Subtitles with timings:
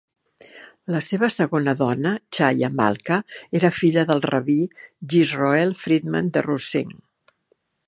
[0.93, 3.19] La seva segona dona, Chaya Malka,
[3.61, 4.57] era filla del rabí
[5.13, 6.99] Yisroel Friedman de Ruzhin.